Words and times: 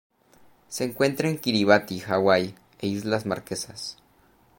Se 0.67 0.83
encuentra 0.83 1.29
en 1.29 1.37
Kiribati, 1.37 1.99
Hawaii 2.01 2.55
e 2.79 2.87
Islas 2.87 3.27
Marquesas. 3.27 3.99